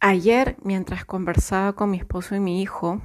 [0.00, 3.00] Ayer, mientras conversaba con mi esposo y mi hijo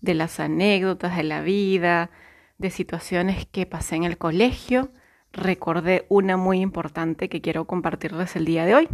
[0.00, 2.10] de las anécdotas de la vida,
[2.58, 4.92] de situaciones que pasé en el colegio,
[5.32, 8.88] recordé una muy importante que quiero compartirles el día de hoy.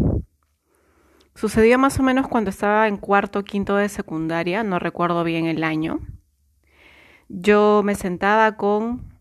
[1.34, 5.46] Sucedió más o menos cuando estaba en cuarto o quinto de secundaria, no recuerdo bien
[5.46, 6.00] el año.
[7.28, 9.12] Yo me sentaba con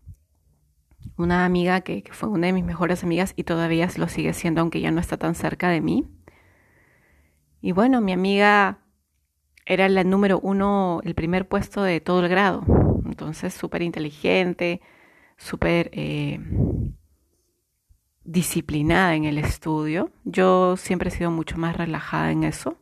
[1.16, 4.80] una amiga que, fue una de mis mejores amigas y todavía lo sigue siendo, aunque
[4.80, 6.06] ya no está tan cerca de mí.
[7.62, 8.78] Y bueno, mi amiga
[9.64, 12.64] era la número uno, el primer puesto de todo el grado.
[13.06, 14.80] Entonces, súper inteligente,
[15.36, 16.40] súper eh,
[18.24, 20.10] disciplinada en el estudio.
[20.24, 22.78] Yo siempre he sido mucho más relajada en eso.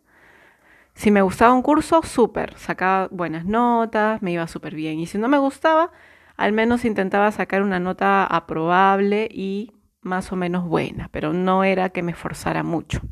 [0.94, 4.98] Si me gustaba un curso, súper, sacaba buenas notas, me iba súper bien.
[4.98, 5.92] Y si no me gustaba,
[6.38, 11.90] al menos intentaba sacar una nota aprobable y más o menos buena, pero no era
[11.90, 13.02] que me forzara mucho.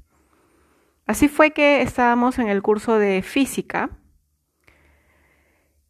[1.09, 3.89] Así fue que estábamos en el curso de física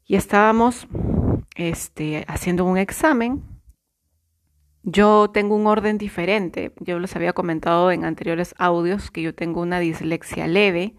[0.05, 0.87] y estábamos
[1.57, 3.43] este, haciendo un examen.
[4.85, 6.73] Yo tengo un orden diferente.
[6.79, 10.95] Yo les había comentado en anteriores audios que yo tengo una dislexia leve.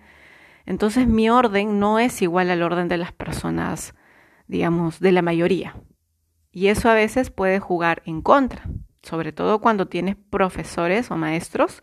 [0.66, 3.96] Entonces mi orden no es igual al orden de las personas,
[4.48, 5.78] digamos, de la mayoría.
[6.52, 8.64] Y eso a veces puede jugar en contra,
[9.02, 11.82] sobre todo cuando tienes profesores o maestros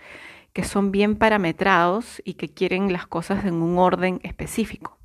[0.56, 4.98] que son bien parametrados y que quieren las cosas en un orden específico.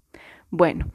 [0.50, 0.88] Bueno,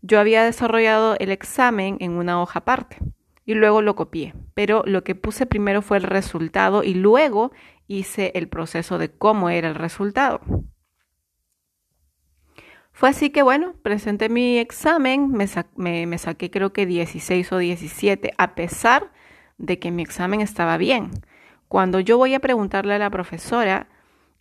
[0.00, 2.96] yo había desarrollado el examen en una hoja aparte
[3.44, 7.52] y luego lo copié, pero lo que puse primero fue el resultado y luego
[7.86, 10.40] hice el proceso de cómo era el resultado.
[12.90, 18.32] Fue así que bueno, presenté mi examen, me, me, saqué creo que 16 o 17,
[18.38, 19.12] a pesar
[19.58, 21.10] de que mi examen estaba bien.
[21.68, 23.88] Cuando yo voy a preguntarle a la profesora,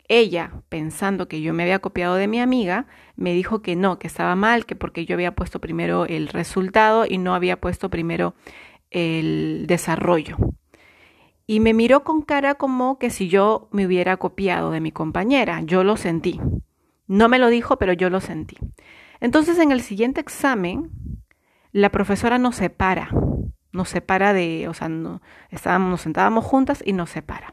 [0.08, 4.08] ella, pensando que yo me había copiado de mi amiga, me dijo que no, que
[4.08, 8.36] estaba mal, que porque yo había puesto primero el resultado y no había puesto primero
[8.90, 10.38] el desarrollo.
[11.46, 15.62] Y me miró con cara como que si yo me hubiera copiado de mi compañera.
[15.62, 16.42] Yo lo sentí.
[17.08, 18.58] No me lo dijo, pero yo lo sentí.
[19.22, 20.92] Entonces en el siguiente examen,
[21.72, 23.10] la profesora nos separa.
[23.72, 24.90] Nos separa de, o sea,
[25.50, 27.50] estábamos, nos sentábamos juntas y nos separa.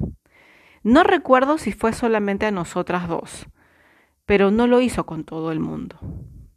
[0.84, 3.46] No recuerdo si fue solamente a nosotras dos,
[4.26, 5.98] pero no lo hizo con todo el mundo.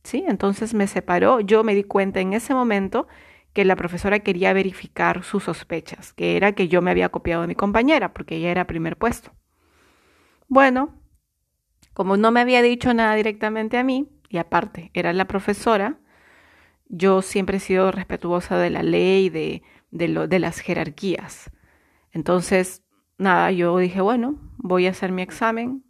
[0.04, 0.24] ¿Sí?
[0.28, 3.08] Entonces me separó, yo me di cuenta en ese momento
[3.54, 7.48] que la profesora quería verificar sus sospechas, que era que yo me había copiado de
[7.48, 9.32] mi compañera, porque ella era primer puesto.
[10.48, 10.94] Bueno,
[11.94, 15.98] como no me había dicho nada directamente a mí, y aparte era la profesora,
[16.90, 21.52] yo siempre he sido respetuosa de la ley, de, de, las jerarquías.
[22.12, 22.84] Entonces,
[23.18, 25.84] nada, yo dije, bueno, voy a hacer mi examen,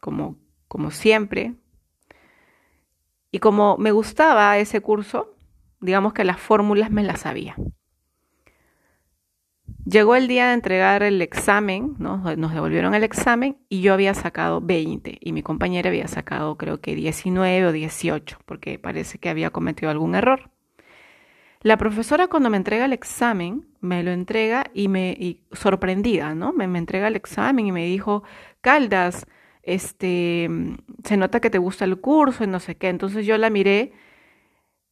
[0.00, 0.36] como,
[0.68, 1.54] como siempre.
[3.30, 5.34] Y como me gustaba ese curso,
[5.80, 7.56] digamos que las fórmulas me las sabía.
[9.86, 12.16] Llegó el día de entregar el examen, ¿no?
[12.36, 16.80] nos devolvieron el examen y yo había sacado 20 y mi compañera había sacado creo
[16.80, 20.50] que 19 o 18 porque parece que había cometido algún error.
[21.60, 26.52] La profesora cuando me entrega el examen, me lo entrega y me, y sorprendida, ¿no?
[26.52, 28.24] Me, me entrega el examen y me dijo,
[28.60, 29.26] Caldas,
[29.62, 30.48] este,
[31.04, 32.88] se nota que te gusta el curso y no sé qué.
[32.88, 33.92] Entonces yo la miré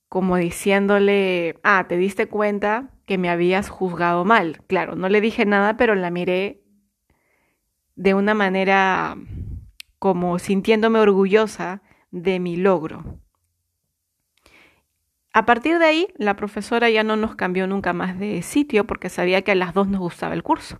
[0.09, 4.63] como diciéndole, ah, te diste cuenta que me habías juzgado mal.
[4.67, 6.63] Claro, no le dije nada, pero la miré
[7.97, 9.17] de una manera
[9.99, 13.22] como sintiéndome orgullosa de mi logro.
[15.35, 19.09] A partir de ahí, la profesora ya no nos cambió nunca más de sitio porque
[19.09, 20.79] sabía que a las dos nos gustaba el curso.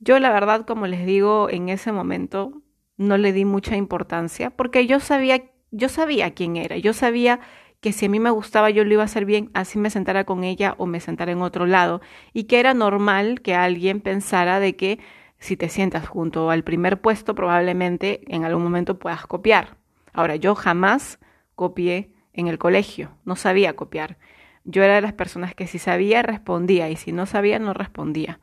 [0.00, 2.62] Yo la verdad, como les digo, en ese momento
[2.96, 7.40] no le di mucha importancia porque yo sabía, yo sabía quién era, yo sabía
[7.80, 10.24] que si a mí me gustaba yo lo iba a hacer bien, así me sentara
[10.24, 12.00] con ella o me sentara en otro lado
[12.32, 14.98] y que era normal que alguien pensara de que
[15.38, 19.76] si te sientas junto al primer puesto probablemente en algún momento puedas copiar.
[20.12, 21.18] Ahora, yo jamás
[21.54, 24.18] copié en el colegio, no sabía copiar.
[24.64, 28.40] Yo era de las personas que si sabía respondía y si no sabía no respondía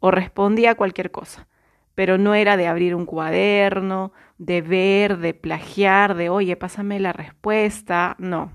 [0.00, 1.48] o respondía a cualquier cosa,
[1.94, 7.12] pero no era de abrir un cuaderno, de ver, de plagiar, de oye, pásame la
[7.12, 8.52] respuesta, no.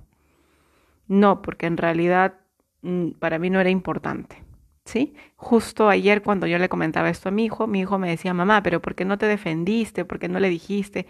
[1.07, 2.35] No, porque en realidad
[2.81, 4.43] mm, para mí no era importante.
[4.85, 5.15] ¿Sí?
[5.37, 8.61] Justo ayer cuando yo le comentaba esto a mi hijo, mi hijo me decía, mamá,
[8.63, 10.03] pero ¿por qué no te defendiste?
[10.03, 11.07] ¿Por qué no le dijiste?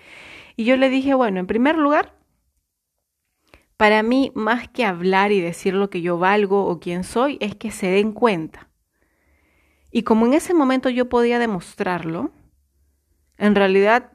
[0.56, 2.14] Y yo le dije, bueno, en primer lugar,
[3.78, 7.56] para mí, más que hablar y decir lo que yo valgo o quién soy, es
[7.56, 8.70] que se den cuenta.
[9.92, 12.31] Y como en ese momento yo podía demostrarlo,
[13.38, 14.14] en realidad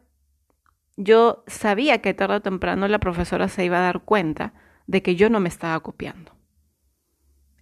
[0.97, 4.55] yo sabía que tarde o temprano la profesora se iba a dar cuenta
[4.89, 6.33] de que yo no me estaba copiando.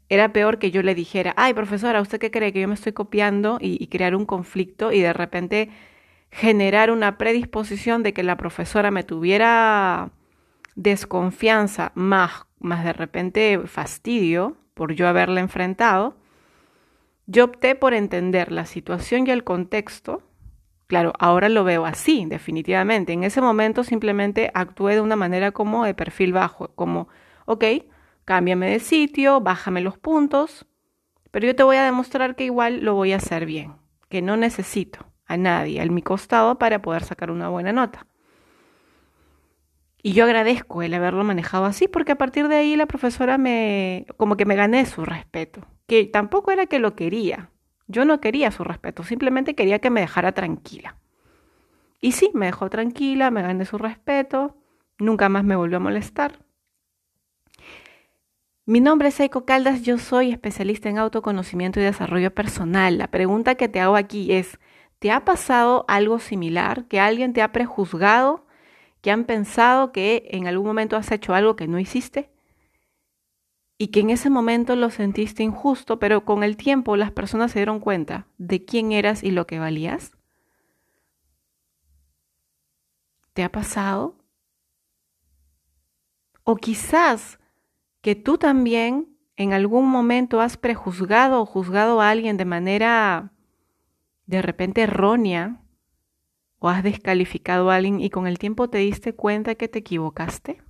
[0.08, 2.93] Era peor que yo le dijera, ay profesora, ¿usted qué cree que yo me estoy
[2.93, 3.58] copiando?
[3.60, 5.70] Y, crear un conflicto y de repente
[6.31, 10.12] generar una predisposición de que la profesora me tuviera
[10.76, 16.14] desconfianza, más, más de repente fastidio por yo haberla enfrentado,
[17.26, 20.23] yo opté por entender la situación y el contexto.
[20.87, 23.12] Claro, ahora lo veo así, definitivamente.
[23.12, 27.08] En ese momento simplemente actué de una manera como de perfil bajo, como,
[27.46, 27.64] ok,
[28.25, 30.67] cámbiame de sitio, bájame los puntos,
[31.32, 33.75] pero yo te voy a demostrar que igual lo voy a hacer bien,
[34.08, 38.06] que no necesito a nadie a mi costado para poder sacar una buena nota.
[40.06, 44.06] Y yo agradezco el haberlo manejado así porque a partir de ahí la profesora me,
[44.17, 47.50] como que me gané su respeto, que tampoco era que lo quería.
[47.88, 50.94] Yo no quería su respeto, simplemente quería que me dejara tranquila.
[52.00, 54.56] Y sí, me dejó tranquila, me gané su respeto,
[54.97, 56.38] nunca más me volvió a molestar.
[58.64, 62.97] Mi nombre es Eiko Caldas, yo soy especialista en autoconocimiento y desarrollo personal.
[62.97, 64.61] La pregunta que te hago aquí es,
[65.00, 66.85] ¿te ha pasado algo similar?
[66.87, 68.45] ¿Que alguien te ha prejuzgado?
[69.06, 72.29] Que han pensado que en algún momento has hecho algo que no hiciste
[73.79, 77.61] y que en ese momento lo sentiste injusto, pero con el tiempo las personas se
[77.61, 80.11] dieron cuenta de quién eras y lo que valías?
[83.32, 84.17] ¿Te ha pasado?
[86.43, 87.38] O quizás
[88.00, 93.31] que tú también en algún momento has prejuzgado o juzgado a alguien de manera
[94.26, 95.61] de repente errónea
[96.58, 100.62] o has descalificado a alguien y con el tiempo te diste cuenta que te equivocaste,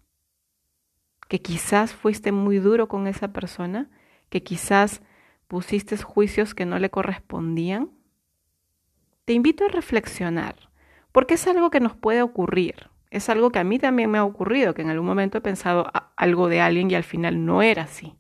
[1.29, 3.91] que quizás fuiste muy duro con esa persona,
[4.29, 5.03] que quizás
[5.49, 7.91] pusiste juicios que no le correspondían.
[9.25, 10.71] Te invito a reflexionar,
[11.13, 12.91] porque es algo que nos puede ocurrir.
[13.11, 15.91] Es algo que a mí también me ha ocurrido, que en algún momento he pensado
[16.17, 18.17] algo de alguien y al final no era así.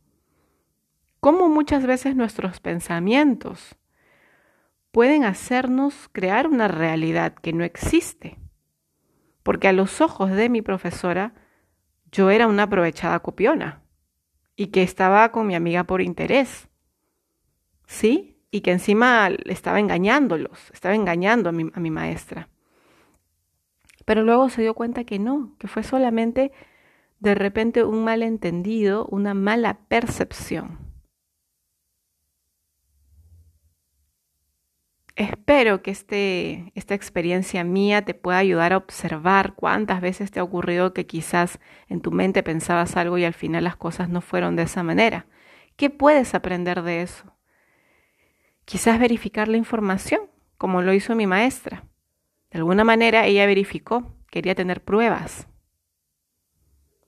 [1.20, 3.76] Como muchas veces nuestros pensamientos
[4.96, 8.38] pueden hacernos crear una realidad que no existe.
[9.42, 11.34] Porque a los ojos de mi profesora,
[12.10, 13.82] yo era una aprovechada copiona
[14.56, 16.70] y que estaba con mi amiga por interés.
[17.86, 18.40] ¿Sí?
[18.50, 22.48] Y que encima estaba engañándolos, estaba engañando a mi, a mi maestra.
[24.06, 26.52] Pero luego se dio cuenta que no, que fue solamente
[27.20, 30.85] de repente un malentendido, una mala percepción.
[35.16, 40.42] Espero que este, esta experiencia mía te pueda ayudar a observar cuántas veces te ha
[40.42, 41.58] ocurrido que quizás
[41.88, 45.24] en tu mente pensabas algo y al final las cosas no fueron de esa manera.
[45.76, 47.34] ¿Qué puedes aprender de eso?
[48.66, 50.20] Quizás verificar la información,
[50.58, 51.86] como lo hizo mi maestra.
[52.50, 55.48] De alguna manera ella verificó, quería tener pruebas.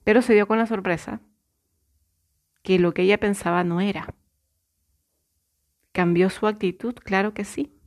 [0.05, 1.21] Pero se dio con la sorpresa
[2.63, 4.15] que lo que ella pensaba no era.
[5.93, 6.95] ¿Cambió su actitud?
[6.95, 7.78] Claro que sí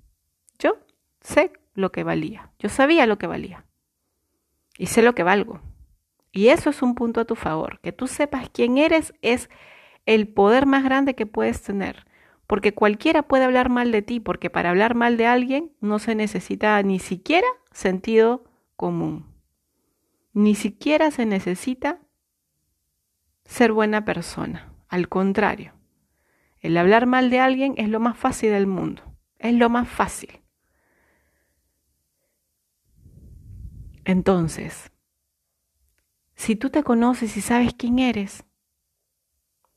[1.22, 2.52] sé lo que valía.
[2.60, 3.66] Yo sabía lo que valía.
[4.78, 5.62] Y sé lo que valgo.
[6.32, 7.80] Y eso es un punto a tu favor.
[7.82, 9.50] Que tú sepas quién eres es
[10.06, 12.06] el poder más grande que puedes tener.
[12.48, 16.16] Porque cualquiera puede hablar mal de ti, porque para hablar mal de alguien no se
[16.16, 18.44] necesita ni siquiera sentido
[18.76, 19.26] común.
[20.34, 22.00] Ni siquiera se necesita
[23.46, 24.74] ser buena persona.
[24.88, 25.74] Al contrario,
[26.60, 29.04] el hablar mal de alguien es lo más fácil del mundo.
[29.40, 30.42] Es lo más fácil.
[34.05, 34.91] Entonces,
[36.36, 38.43] si tú te conoces y sabes quién eres,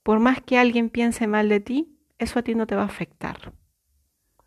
[0.02, 2.86] por más que alguien piense mal de ti, eso a ti no te va a
[2.86, 3.52] afectar.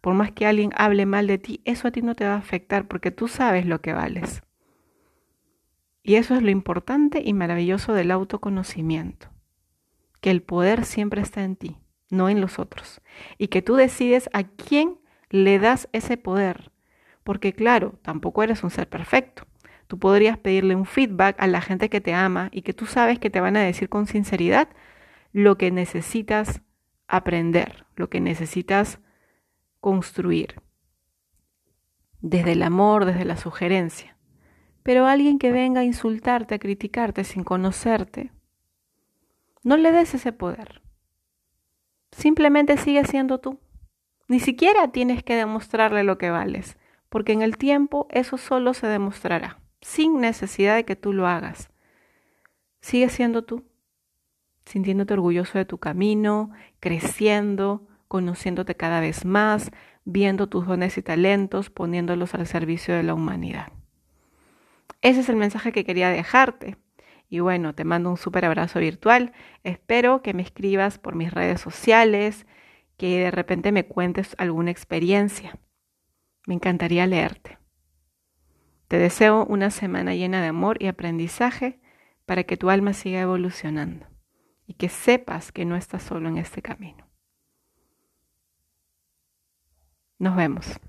[0.01, 2.38] Por más que alguien hable mal de ti, eso a ti no te va a
[2.38, 4.41] afectar porque tú sabes lo que vales.
[6.01, 9.29] Y eso es lo importante y maravilloso del autoconocimiento,
[10.22, 11.77] que el poder siempre está en ti,
[12.10, 13.01] no en los otros,
[13.38, 16.72] y que tú decides a quién le das ese poder,
[17.24, 19.43] porque claro, tampoco eres un ser perfecto.
[19.88, 23.20] Tú podrías pedirle un feedback a la gente que te ama y que tú sabes
[23.20, 24.67] que te van a decir con sinceridad
[25.32, 26.62] lo que necesitas
[27.08, 29.00] aprender, lo que necesitas
[29.79, 30.62] construir.
[32.20, 34.17] Desde el amor, desde la sugerencia.
[34.84, 38.32] Pero alguien que venga a insultarte, a criticarte sin conocerte,
[39.63, 40.82] no le des ese poder.
[42.12, 43.60] Simplemente sigue siendo tú.
[44.27, 46.77] Ni siquiera tienes que demostrarle lo que vales,
[47.08, 51.69] porque en el tiempo eso solo se demostrará sin necesidad de que tú lo hagas.
[52.81, 53.65] Sigue siendo tú,
[54.65, 59.72] sintiéndote orgulloso de tu camino, creciendo, conociéndote cada vez más,
[60.05, 63.72] viendo tus dones y talentos, poniéndolos al servicio de la humanidad.
[65.01, 66.77] Ese es el mensaje que quería dejarte.
[67.29, 69.34] Y bueno, te mando un súper abrazo virtual.
[69.63, 72.46] Espero que me escribas por mis redes sociales,
[72.98, 75.60] que de repente me cuentes alguna experiencia.
[76.46, 77.57] Me encantaría leerte.
[78.88, 81.79] Te deseo una semana llena de amor y aprendizaje
[82.25, 84.08] para que tu alma siga evolucionando
[84.65, 87.08] y que sepas que no estás solo en este camino.
[90.20, 90.79] Nos vemos.